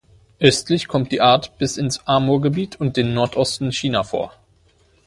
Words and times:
Östlich 0.39 0.87
kommt 0.87 1.11
die 1.11 1.21
Art 1.21 1.59
bis 1.59 1.77
ins 1.77 2.07
Amurgebiet 2.07 2.75
und 2.75 2.97
den 2.97 3.13
Nordosten 3.13 3.71
China 3.71 4.01
vor. 4.03 4.33